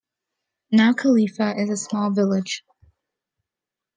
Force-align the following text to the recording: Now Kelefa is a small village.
Now 0.71 0.93
Kelefa 0.93 1.55
is 1.59 1.69
a 1.69 1.77
small 1.77 2.09
village. 2.09 2.65